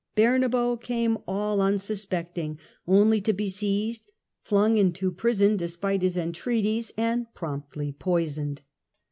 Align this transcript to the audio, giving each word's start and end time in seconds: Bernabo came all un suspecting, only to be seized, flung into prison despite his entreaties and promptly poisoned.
Bernabo 0.15 0.81
came 0.81 1.19
all 1.27 1.61
un 1.61 1.77
suspecting, 1.77 2.57
only 2.87 3.21
to 3.21 3.33
be 3.33 3.47
seized, 3.49 4.07
flung 4.41 4.75
into 4.77 5.11
prison 5.11 5.55
despite 5.57 6.01
his 6.01 6.17
entreaties 6.17 6.91
and 6.97 7.31
promptly 7.35 7.91
poisoned. 7.91 8.63